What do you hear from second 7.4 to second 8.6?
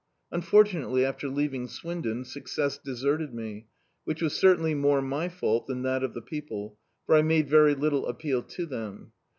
very little appeal